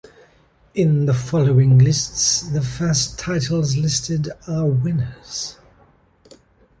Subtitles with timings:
[0.73, 5.57] In the following lists, the first titles listed are winners.